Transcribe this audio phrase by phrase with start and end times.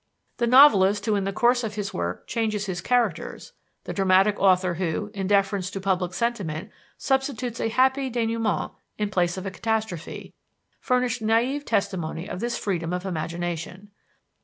[0.37, 3.53] The novelist who in the course of his work changes his characters;
[3.83, 9.37] the dramatic author who, in deference to public sentiment, substitutes a happy denoûement in place
[9.37, 10.33] of a catastrophe,
[10.79, 13.91] furnish naïve testimony of this freedom of imagination.